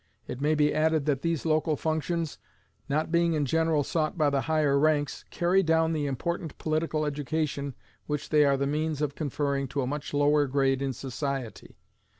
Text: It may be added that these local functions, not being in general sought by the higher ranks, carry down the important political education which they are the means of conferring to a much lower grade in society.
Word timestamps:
It 0.25 0.41
may 0.41 0.55
be 0.55 0.73
added 0.73 1.05
that 1.05 1.21
these 1.21 1.45
local 1.45 1.75
functions, 1.75 2.39
not 2.89 3.11
being 3.11 3.33
in 3.33 3.45
general 3.45 3.83
sought 3.83 4.17
by 4.17 4.31
the 4.31 4.41
higher 4.41 4.79
ranks, 4.79 5.25
carry 5.29 5.61
down 5.61 5.93
the 5.93 6.07
important 6.07 6.57
political 6.57 7.05
education 7.05 7.75
which 8.07 8.29
they 8.29 8.43
are 8.43 8.57
the 8.57 8.65
means 8.65 9.03
of 9.03 9.13
conferring 9.13 9.67
to 9.67 9.81
a 9.83 9.85
much 9.85 10.11
lower 10.11 10.47
grade 10.47 10.81
in 10.81 10.91
society. 10.91 11.77